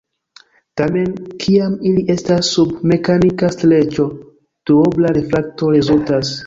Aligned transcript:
Tamen, 0.81 1.11
kiam 1.43 1.75
ili 1.91 2.05
estas 2.15 2.51
sub 2.57 2.73
mekanika 2.95 3.53
streĉo, 3.59 4.09
duobla 4.73 5.17
refrakto 5.21 5.75
rezultas. 5.81 6.39